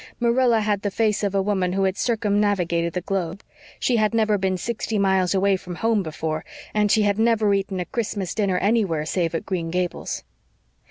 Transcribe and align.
Marilla 0.19 0.61
had 0.61 0.81
the 0.81 0.89
face 0.89 1.23
of 1.23 1.35
a 1.35 1.43
woman 1.43 1.73
who 1.73 1.83
had 1.83 1.95
circumnavigated 1.95 2.93
the 2.93 3.01
globe. 3.01 3.43
She 3.79 3.97
had 3.97 4.15
never 4.15 4.35
been 4.39 4.57
sixty 4.57 4.97
miles 4.97 5.35
away 5.35 5.57
from 5.57 5.75
home 5.75 6.01
before; 6.01 6.43
and 6.73 6.91
she 6.91 7.03
had 7.03 7.19
never 7.19 7.53
eaten 7.53 7.79
a 7.79 7.85
Christmas 7.85 8.33
dinner 8.33 8.57
anywhere 8.57 9.05
save 9.05 9.35
at 9.35 9.45
Green 9.45 9.69
Gables. 9.69 10.23